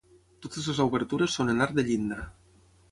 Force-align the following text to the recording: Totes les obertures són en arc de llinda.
Totes 0.45 0.69
les 0.71 0.81
obertures 0.87 1.39
són 1.39 1.55
en 1.55 1.65
arc 1.67 1.81
de 1.81 1.87
llinda. 1.91 2.23